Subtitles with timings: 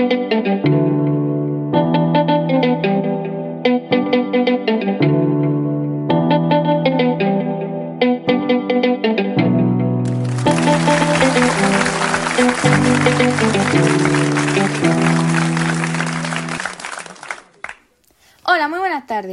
[0.00, 0.29] Hola,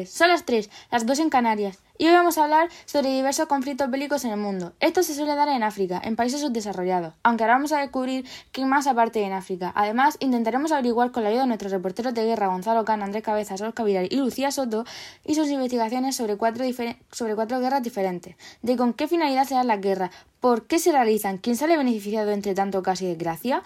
[0.06, 3.90] Son las 3, las 2 en Canarias, y hoy vamos a hablar sobre diversos conflictos
[3.90, 4.74] bélicos en el mundo.
[4.80, 8.66] Esto se suele dar en África, en países subdesarrollados, aunque ahora vamos a descubrir qué
[8.66, 9.72] más aparte en África.
[9.76, 13.62] Además, intentaremos averiguar con la ayuda de nuestros reporteros de guerra Gonzalo Can, Andrés Cabezas,
[13.62, 14.86] Oscar Viral y Lucía Soto
[15.26, 16.64] y sus investigaciones sobre cuatro,
[17.12, 20.92] sobre cuatro guerras diferentes, de con qué finalidad se dan las guerras, por qué se
[20.92, 23.64] realizan, quién sale beneficiado entre tanto casi desgracia.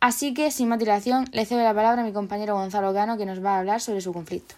[0.00, 3.24] Así que, sin más dilación, le cedo la palabra a mi compañero Gonzalo Cano que
[3.24, 4.54] nos va a hablar sobre su conflicto.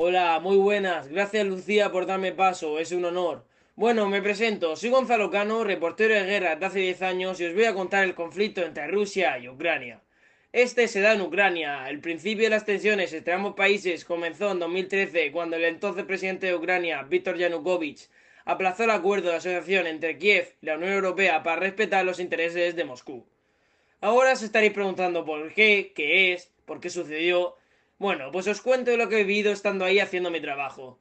[0.00, 1.08] Hola, muy buenas.
[1.08, 3.44] Gracias Lucía por darme paso, es un honor.
[3.74, 7.52] Bueno, me presento, soy Gonzalo Cano, reportero de guerra de hace 10 años y os
[7.52, 10.00] voy a contar el conflicto entre Rusia y Ucrania.
[10.52, 11.90] Este se da en Ucrania.
[11.90, 16.46] El principio de las tensiones entre ambos países comenzó en 2013 cuando el entonces presidente
[16.46, 18.08] de Ucrania, Viktor Yanukovych,
[18.44, 22.76] aplazó el acuerdo de asociación entre Kiev y la Unión Europea para respetar los intereses
[22.76, 23.26] de Moscú.
[24.00, 27.56] Ahora os estaréis preguntando por qué, qué es, por qué sucedió
[27.98, 31.00] bueno, pues os cuento lo que he vivido estando ahí haciendo mi trabajo.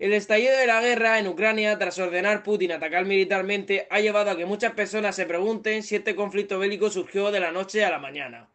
[0.00, 4.36] El estallido de la guerra en Ucrania tras ordenar Putin atacar militarmente ha llevado a
[4.36, 8.00] que muchas personas se pregunten si este conflicto bélico surgió de la noche a la
[8.00, 8.48] mañana.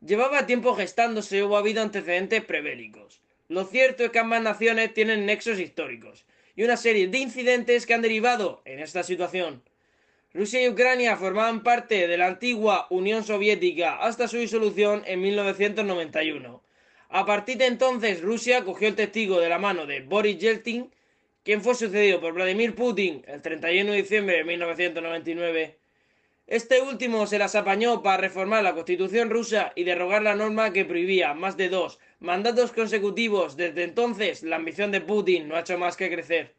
[0.00, 3.20] Llevaba tiempo gestándose o ha habido antecedentes prebélicos.
[3.48, 6.24] Lo cierto es que ambas naciones tienen nexos históricos
[6.56, 9.62] y una serie de incidentes que han derivado en esta situación.
[10.32, 16.62] Rusia y Ucrania formaban parte de la antigua Unión Soviética hasta su disolución en 1991
[17.10, 20.92] a partir de entonces, Rusia cogió el testigo de la mano de Boris Yeltsin,
[21.42, 25.78] quien fue sucedido por Vladimir Putin el 31 de diciembre de 1999.
[26.46, 30.84] Este último se las apañó para reformar la constitución rusa y derogar la norma que
[30.84, 33.56] prohibía más de dos mandatos consecutivos.
[33.56, 36.54] Desde entonces, la ambición de Putin no ha hecho más que crecer.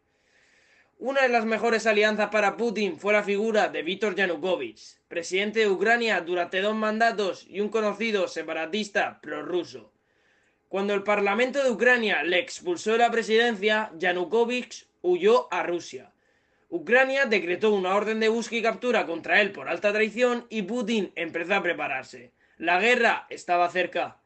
[0.98, 5.70] Una de las mejores alianzas para Putin fue la figura de Viktor Yanukovych, presidente de
[5.70, 9.94] Ucrania durante dos mandatos y un conocido separatista prorruso.
[10.70, 16.12] Cuando el Parlamento de Ucrania le expulsó de la presidencia, Yanukovych huyó a Rusia.
[16.70, 21.12] Ucrania decretó una orden de búsqueda y captura contra él por alta traición y Putin
[21.16, 22.34] empezó a prepararse.
[22.60, 24.22] La guerra estaba cerca.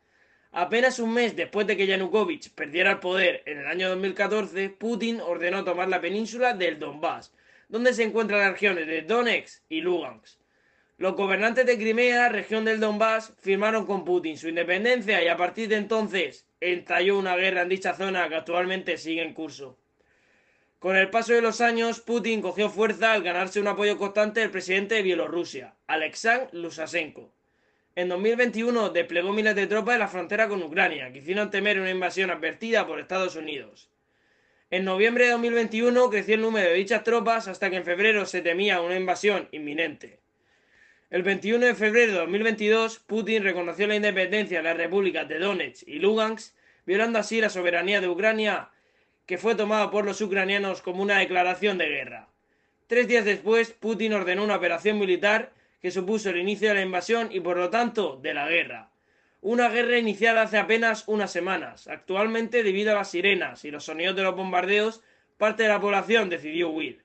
[0.51, 5.21] Apenas un mes después de que Yanukovych perdiera el poder en el año 2014, Putin
[5.21, 7.33] ordenó tomar la península del Donbass,
[7.69, 10.42] donde se encuentran las regiones de Donetsk y Lugansk.
[11.03, 15.67] Los gobernantes de Crimea, región del Donbass, firmaron con Putin su independencia y a partir
[15.67, 19.77] de entonces estalló una guerra en dicha zona que actualmente sigue en curso.
[20.79, 24.49] Con el paso de los años, Putin cogió fuerza al ganarse un apoyo constante del
[24.49, 27.33] presidente de Bielorrusia, Alexandr Lukashenko.
[27.97, 31.91] En 2021 desplegó miles de tropas en la frontera con Ucrania, que hicieron temer una
[31.91, 33.89] invasión advertida por Estados Unidos.
[34.69, 38.39] En noviembre de 2021 creció el número de dichas tropas hasta que en febrero se
[38.39, 40.22] temía una invasión inminente.
[41.13, 45.87] El 21 de febrero de 2022, Putin reconoció la independencia de las repúblicas de Donetsk
[45.87, 46.55] y Lugansk,
[46.87, 48.71] violando así la soberanía de Ucrania,
[49.27, 52.29] que fue tomada por los ucranianos como una declaración de guerra.
[52.87, 55.51] Tres días después, Putin ordenó una operación militar
[55.83, 58.89] que supuso el inicio de la invasión y por lo tanto de la guerra.
[59.39, 61.87] Una guerra iniciada hace apenas unas semanas.
[61.87, 65.03] Actualmente, debido a las sirenas y los sonidos de los bombardeos,
[65.37, 67.02] parte de la población decidió huir.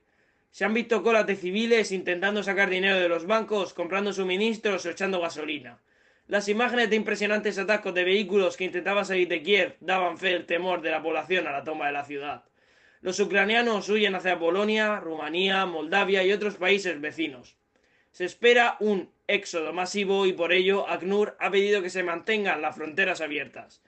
[0.51, 4.89] Se han visto colas de civiles intentando sacar dinero de los bancos, comprando suministros o
[4.89, 5.79] echando gasolina.
[6.27, 10.45] Las imágenes de impresionantes atacos de vehículos que intentaban salir de Kiev daban fe del
[10.45, 12.43] temor de la población a la toma de la ciudad.
[13.01, 17.55] Los ucranianos huyen hacia Polonia, Rumanía, Moldavia y otros países vecinos.
[18.11, 22.75] Se espera un éxodo masivo y por ello ACNUR ha pedido que se mantengan las
[22.75, 23.81] fronteras abiertas.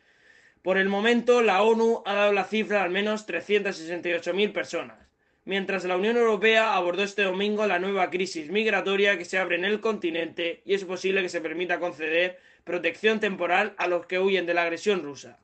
[0.62, 5.11] Por el momento, la ONU ha dado la cifra de al menos 368.000 personas
[5.46, 9.66] mientras la Unión Europea abordó este domingo la nueva crisis migratoria que se abre en
[9.66, 14.46] el continente y es posible que se permita conceder protección temporal a los que huyen
[14.46, 15.40] de la agresión rusa.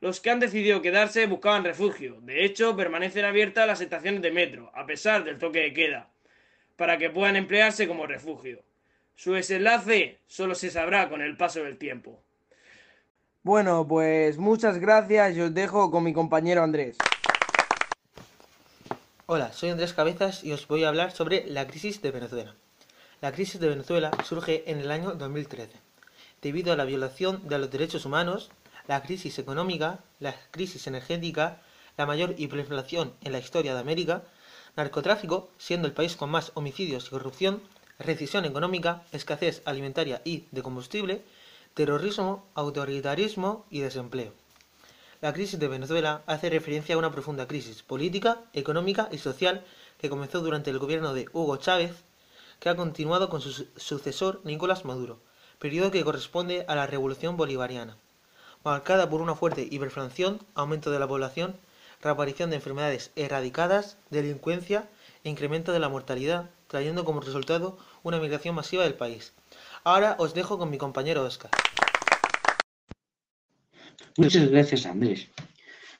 [0.00, 2.20] Los que han decidido quedarse buscaban refugio.
[2.22, 6.08] De hecho, permanecen abiertas las estaciones de metro, a pesar del toque de queda,
[6.76, 8.62] para que puedan emplearse como refugio.
[9.14, 12.22] Su desenlace solo se sabrá con el paso del tiempo.
[13.42, 16.96] Bueno, pues muchas gracias y os dejo con mi compañero Andrés.
[19.32, 22.56] Hola, soy Andrés Cabezas y os voy a hablar sobre la crisis de Venezuela.
[23.20, 25.70] La crisis de Venezuela surge en el año 2013,
[26.42, 28.50] debido a la violación de los derechos humanos,
[28.88, 31.62] la crisis económica, la crisis energética,
[31.96, 34.24] la mayor hiperinflación en la historia de América,
[34.74, 37.62] narcotráfico, siendo el país con más homicidios y corrupción,
[38.00, 41.22] recesión económica, escasez alimentaria y de combustible,
[41.74, 44.32] terrorismo, autoritarismo y desempleo.
[45.20, 49.62] La crisis de Venezuela hace referencia a una profunda crisis política, económica y social
[49.98, 51.92] que comenzó durante el gobierno de Hugo Chávez,
[52.58, 55.20] que ha continuado con su sucesor Nicolás Maduro,
[55.58, 57.98] periodo que corresponde a la Revolución Bolivariana,
[58.64, 61.54] marcada por una fuerte hiperflación, aumento de la población,
[62.00, 64.88] reaparición de enfermedades erradicadas, delincuencia
[65.22, 69.34] e incremento de la mortalidad, trayendo como resultado una migración masiva del país.
[69.84, 71.50] Ahora os dejo con mi compañero Oscar.
[74.16, 75.30] Muchas gracias, Andrés.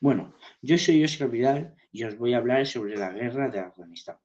[0.01, 4.17] Bueno, yo soy Oscar Vidal y os voy a hablar sobre la guerra de Afganistán.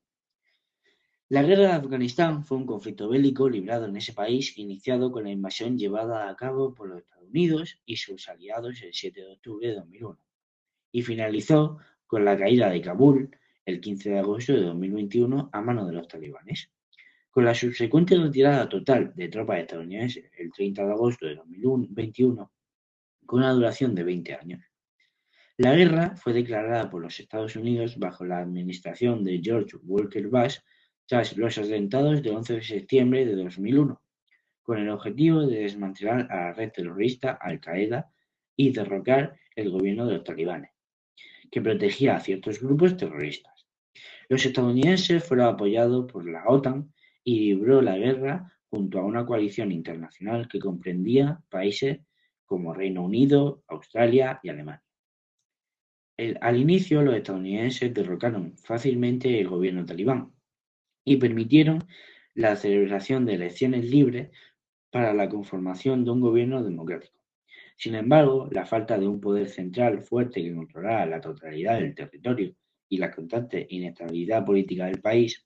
[1.30, 5.32] La guerra de Afganistán fue un conflicto bélico librado en ese país iniciado con la
[5.32, 9.68] invasión llevada a cabo por los Estados Unidos y sus aliados el 7 de octubre
[9.68, 10.20] de 2001
[10.92, 13.36] y finalizó con la caída de Kabul
[13.66, 16.70] el 15 de agosto de 2021 a mano de los talibanes.
[17.32, 22.52] Con la subsecuente retirada total de tropas estadounidenses el 30 de agosto de 2021,
[23.26, 24.64] con una duración de 20 años.
[25.58, 30.58] La guerra fue declarada por los Estados Unidos bajo la administración de George Walker Bush
[31.06, 34.02] tras los atentados del 11 de septiembre de 2001,
[34.64, 38.12] con el objetivo de desmantelar a la red terrorista Al-Qaeda
[38.56, 40.72] y derrocar el gobierno de los talibanes,
[41.52, 43.68] que protegía a ciertos grupos terroristas.
[44.28, 46.92] Los estadounidenses fueron apoyados por la OTAN
[47.24, 52.00] y libró la guerra junto a una coalición internacional que comprendía países
[52.46, 54.84] como Reino Unido, Australia y Alemania.
[56.42, 60.34] al inicio, los estadounidenses derrocaron fácilmente el gobierno talibán
[61.04, 61.86] y permitieron
[62.34, 64.30] la celebración de elecciones libres
[64.92, 67.20] para la conformación de un gobierno democrático.
[67.78, 72.56] Sin embargo, la falta de un poder central fuerte que controlara la totalidad del territorio
[72.88, 75.46] y la constante inestabilidad política del país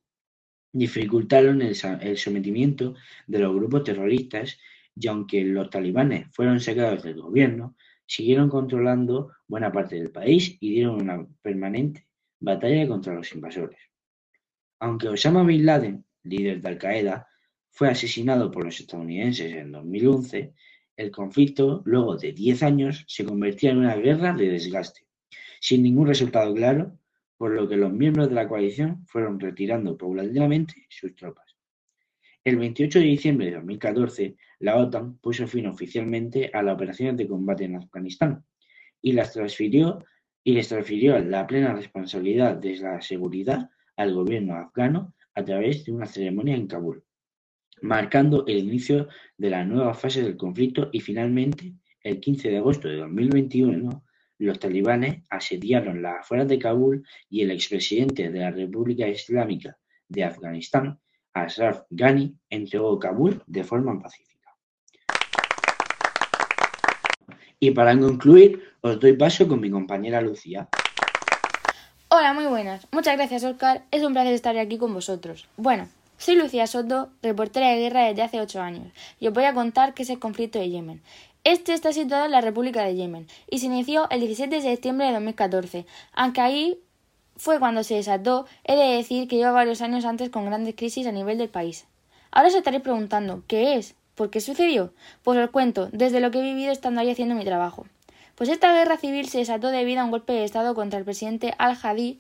[0.72, 2.94] dificultaron el, el sometimiento
[3.26, 4.60] de los grupos terroristas
[5.00, 7.76] y aunque los talibanes fueron sacados del gobierno,
[8.06, 12.08] siguieron controlando buena parte del país y dieron una permanente
[12.40, 13.80] batalla contra los invasores.
[14.80, 17.28] Aunque Osama Bin Laden, líder de Al-Qaeda,
[17.72, 20.54] fue asesinado por los estadounidenses en 2011,
[20.98, 25.08] el conflicto, luego de 10 años, se convertía en una guerra de desgaste,
[25.62, 26.98] sin ningún resultado claro,
[27.38, 31.49] por lo que los miembros de la coalición fueron retirando paulatinamente sus tropas.
[32.44, 37.28] El 28 de diciembre de 2014, la OTAN puso fin oficialmente a las operaciones de
[37.28, 38.46] combate en Afganistán
[39.02, 40.04] y las transfirió
[40.44, 45.92] y les transfirió la plena responsabilidad de la seguridad al gobierno afgano a través de
[45.92, 47.04] una ceremonia en Kabul,
[47.82, 52.88] marcando el inicio de la nueva fase del conflicto y finalmente, el 15 de agosto
[52.88, 54.06] de 2021,
[54.38, 59.78] los talibanes asediaron las afueras de Kabul y el expresidente de la República Islámica
[60.08, 61.00] de Afganistán,
[61.34, 64.56] Ashraf Ghani entregó Kabul de forma pacífica.
[67.60, 70.70] Y para concluir, os doy paso con mi compañera Lucía.
[72.08, 72.88] Hola, muy buenas.
[72.92, 73.84] Muchas gracias, Oscar.
[73.92, 75.48] Es un placer estar aquí con vosotros.
[75.58, 75.88] Bueno,
[76.18, 79.94] soy Lucía Soto, reportera de guerra desde hace ocho años, y os voy a contar
[79.94, 81.02] qué es el conflicto de Yemen.
[81.46, 85.08] Este está situado en la República de Yemen y se inició el 17 de septiembre
[85.08, 86.80] de 2014, aunque ahí
[87.40, 91.08] fue cuando se desató, he de decir que lleva varios años antes con grandes crisis
[91.08, 91.86] a nivel del país.
[92.32, 93.96] Ahora os estaréis preguntando, ¿qué es?
[94.14, 94.94] ¿Por qué sucedió?
[95.24, 97.88] Pues os cuento, desde lo que he vivido estando ahí haciendo mi trabajo.
[98.36, 101.56] Pues esta guerra civil se desató debido a un golpe de Estado contra el presidente
[101.58, 102.20] Al-Hadi,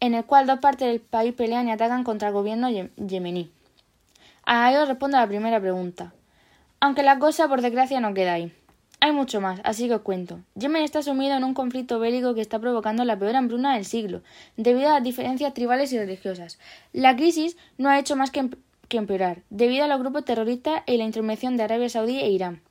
[0.00, 3.50] en el cual dos partes del país pelean y atacan contra el gobierno yemení.
[4.46, 6.14] A ello respondo a la primera pregunta.
[6.80, 8.54] Aunque la cosa, por desgracia, no queda ahí.
[9.00, 10.40] Hay mucho más, así que os cuento.
[10.54, 14.22] Yemen está sumido en un conflicto bélico que está provocando la peor hambruna del siglo,
[14.56, 16.58] debido a las diferencias tribales y religiosas.
[16.92, 18.48] La crisis no ha hecho más que,
[18.90, 22.62] empeorar, debido a los grupos terroristas y la intervención de Arabia Saudí e Irán.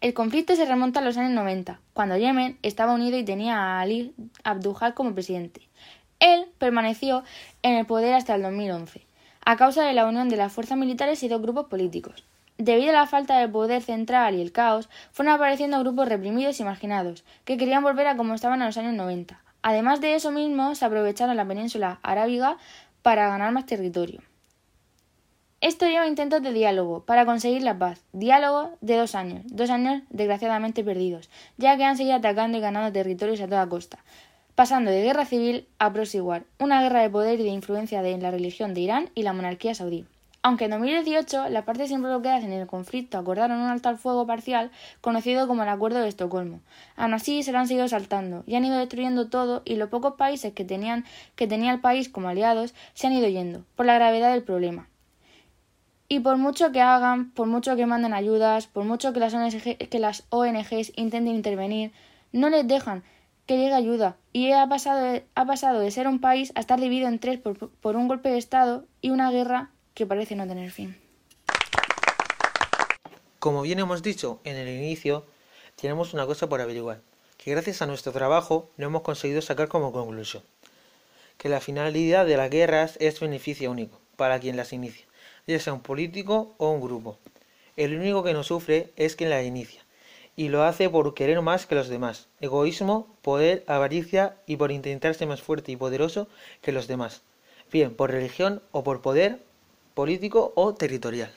[0.00, 3.80] El conflicto se remonta a los años 90, cuando Yemen estaba unido y tenía a
[3.80, 5.68] Ali Abdujal como presidente.
[6.18, 7.22] Él permaneció
[7.62, 9.06] en el poder hasta el 2011,
[9.44, 12.24] a causa de la unión de las fuerzas militares y dos grupos políticos.
[12.58, 16.64] Debido a la falta de poder central y el caos, fueron apareciendo grupos reprimidos y
[16.64, 19.42] marginados, que querían volver a como estaban en los años 90.
[19.62, 22.58] Además de eso mismo, se aprovecharon la península arábiga
[23.02, 24.20] para ganar más territorio.
[25.62, 28.02] Esto lleva intentos de diálogo para conseguir la paz.
[28.12, 32.92] Diálogo de dos años, dos años desgraciadamente perdidos, ya que han seguido atacando y ganando
[32.92, 34.00] territorios a toda costa,
[34.56, 38.32] pasando de guerra civil a prosiguar, una guerra de poder y de influencia de la
[38.32, 40.04] religión de Irán y la monarquía saudí.
[40.44, 44.72] Aunque en 2018 las partes involucradas en el conflicto acordaron un alto al fuego parcial
[45.00, 46.60] conocido como el Acuerdo de Estocolmo.
[46.96, 50.14] Aún así se lo han seguido saltando y han ido destruyendo todo y los pocos
[50.14, 51.04] países que tenían
[51.36, 54.88] que tenía el país como aliados se han ido yendo por la gravedad del problema.
[56.08, 59.78] Y por mucho que hagan, por mucho que manden ayudas, por mucho que las, ONG,
[59.78, 61.92] que las ONGs intenten intervenir,
[62.32, 63.04] no les dejan
[63.46, 64.16] que llegue ayuda.
[64.32, 65.00] Y ha pasado,
[65.80, 69.10] de, ser un país a estar dividido en tres por un golpe de Estado y
[69.10, 70.96] una guerra que parece no tener fin.
[73.38, 75.26] Como bien hemos dicho en el inicio,
[75.76, 77.00] tenemos una cosa por averiguar,
[77.38, 80.42] que gracias a nuestro trabajo lo hemos conseguido sacar como conclusión,
[81.38, 85.06] que la finalidad de las guerras es beneficio único para quien las inicia,
[85.46, 87.18] ya sea un político o un grupo.
[87.76, 89.82] El único que no sufre es quien las inicia,
[90.36, 95.14] y lo hace por querer más que los demás, egoísmo, poder, avaricia y por intentar
[95.14, 96.28] ser más fuerte y poderoso
[96.60, 97.22] que los demás,
[97.72, 99.40] bien por religión o por poder
[99.94, 101.30] político o territorial.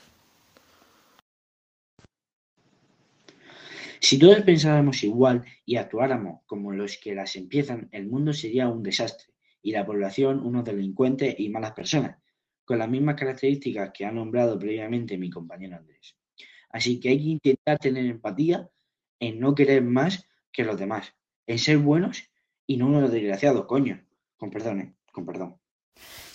[4.00, 8.82] Si todos pensáramos igual y actuáramos como los que las empiezan, el mundo sería un
[8.82, 9.32] desastre
[9.62, 12.18] y la población unos delincuentes y malas personas,
[12.64, 16.16] con las mismas características que ha nombrado previamente mi compañero Andrés.
[16.70, 18.68] Así que hay que intentar tener empatía
[19.18, 21.14] en no querer más que los demás,
[21.46, 22.30] en ser buenos
[22.66, 24.04] y no unos desgraciados, coño.
[24.36, 25.56] Con perdón, con perdón.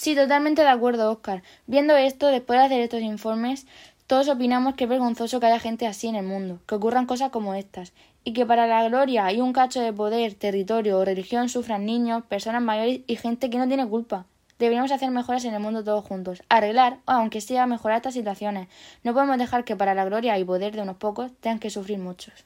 [0.01, 1.43] Sí, totalmente de acuerdo, Oscar.
[1.67, 3.67] Viendo esto, después de hacer estos informes,
[4.07, 7.29] todos opinamos que es vergonzoso que haya gente así en el mundo, que ocurran cosas
[7.29, 7.93] como estas,
[8.23, 12.23] y que para la gloria y un cacho de poder, territorio o religión sufran niños,
[12.23, 14.25] personas mayores y gente que no tiene culpa.
[14.57, 18.69] Deberíamos hacer mejoras en el mundo todos juntos, arreglar, o aunque sea mejorar estas situaciones.
[19.03, 21.99] No podemos dejar que para la gloria y poder de unos pocos tengan que sufrir
[21.99, 22.43] muchos.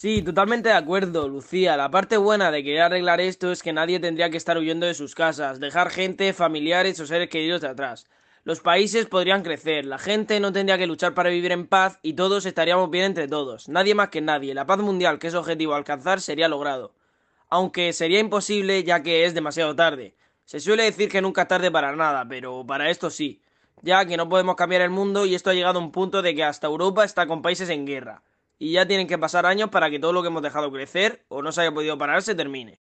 [0.00, 1.76] Sí, totalmente de acuerdo, Lucía.
[1.76, 4.94] La parte buena de querer arreglar esto es que nadie tendría que estar huyendo de
[4.94, 8.06] sus casas, dejar gente, familiares o seres queridos de atrás.
[8.42, 12.14] Los países podrían crecer, la gente no tendría que luchar para vivir en paz y
[12.14, 14.54] todos estaríamos bien entre todos, nadie más que nadie.
[14.54, 16.94] La paz mundial, que es objetivo alcanzar, sería logrado.
[17.50, 20.14] Aunque sería imposible ya que es demasiado tarde.
[20.46, 23.42] Se suele decir que nunca es tarde para nada, pero para esto sí.
[23.82, 26.34] Ya que no podemos cambiar el mundo y esto ha llegado a un punto de
[26.34, 28.22] que hasta Europa está con países en guerra.
[28.62, 31.40] Y ya tienen que pasar años para que todo lo que hemos dejado crecer o
[31.40, 32.78] no se haya podido parar se termine.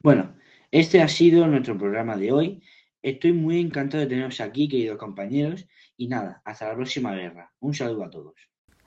[0.00, 0.34] Bueno,
[0.70, 2.62] este ha sido nuestro programa de hoy.
[3.00, 5.66] Estoy muy encantado de teneros aquí, queridos compañeros.
[5.96, 7.50] Y nada, hasta la próxima guerra.
[7.60, 8.34] Un saludo a todos.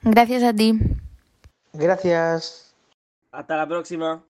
[0.03, 0.79] Gracias a ti.
[1.73, 2.75] Gracias.
[3.31, 4.23] Hasta la próxima.